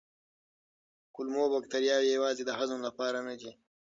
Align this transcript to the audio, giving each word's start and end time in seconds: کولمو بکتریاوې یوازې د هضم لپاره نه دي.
کولمو 1.13 1.45
بکتریاوې 1.53 2.09
یوازې 2.15 2.43
د 2.45 2.51
هضم 2.59 2.79
لپاره 2.87 3.19
نه 3.27 3.35
دي. 3.39 3.51